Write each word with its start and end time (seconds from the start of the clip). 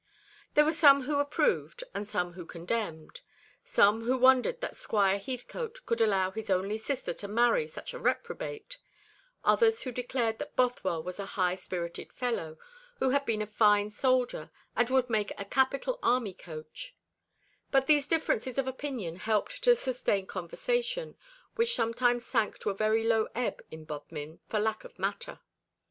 There 0.55 0.65
were 0.65 0.71
some 0.71 1.03
who 1.03 1.19
approved, 1.19 1.83
and 1.93 2.07
some 2.07 2.33
who 2.33 2.43
condemned; 2.47 3.21
some 3.63 4.05
who 4.05 4.17
wondered 4.17 4.59
that 4.59 4.75
Squire 4.75 5.19
Heathcote 5.19 5.85
could 5.85 6.01
allow 6.01 6.31
his 6.31 6.49
only 6.49 6.79
sister 6.79 7.13
to 7.13 7.27
marry 7.27 7.67
such 7.67 7.93
a 7.93 7.99
reprobate, 7.99 8.79
others 9.43 9.83
who 9.83 9.91
declared 9.91 10.39
that 10.39 10.55
Bothwell 10.55 11.03
was 11.03 11.19
a 11.19 11.27
high 11.37 11.53
spirited 11.53 12.11
fellow, 12.13 12.57
who 12.97 13.11
had 13.11 13.27
been 13.27 13.43
a 13.43 13.45
fine 13.45 13.91
soldier, 13.91 14.49
and 14.75 14.89
would 14.89 15.07
make 15.07 15.33
a 15.39 15.45
capital 15.45 15.99
army 16.01 16.33
coach; 16.33 16.95
but 17.69 17.85
these 17.85 18.07
differences 18.07 18.57
of 18.57 18.67
opinion 18.67 19.17
helped 19.17 19.61
to 19.65 19.75
sustain 19.75 20.25
conversation, 20.25 21.15
which 21.57 21.75
sometimes 21.75 22.25
sank 22.25 22.57
to 22.57 22.71
a 22.71 22.75
very 22.75 23.03
low 23.03 23.27
ebb 23.35 23.61
in 23.69 23.85
Bodmin 23.85 24.39
for 24.49 24.59
lack 24.59 24.83
of 24.83 24.97
matter. 24.97 25.41